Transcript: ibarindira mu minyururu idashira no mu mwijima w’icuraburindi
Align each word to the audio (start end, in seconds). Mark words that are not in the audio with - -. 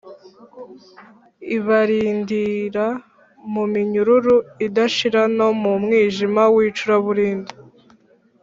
ibarindira 1.57 2.85
mu 3.53 3.63
minyururu 3.73 4.35
idashira 4.65 5.21
no 5.37 5.47
mu 5.61 5.73
mwijima 5.83 6.43
w’icuraburindi 6.55 7.53